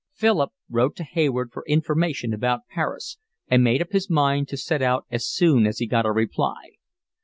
Philip 0.15 0.51
wrote 0.67 0.95
to 0.95 1.03
Hayward 1.03 1.51
for 1.51 1.63
information 1.67 2.33
about 2.33 2.61
Paris, 2.73 3.19
and 3.47 3.63
made 3.63 3.83
up 3.83 3.91
his 3.91 4.09
mind 4.09 4.47
to 4.47 4.57
set 4.57 4.81
out 4.81 5.05
as 5.11 5.27
soon 5.29 5.67
as 5.67 5.77
he 5.77 5.85
got 5.85 6.07
a 6.07 6.11
reply. 6.11 6.71